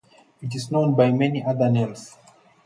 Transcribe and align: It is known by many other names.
It 0.41 0.55
is 0.55 0.71
known 0.71 0.95
by 0.95 1.11
many 1.11 1.45
other 1.45 1.69
names. 1.69 2.17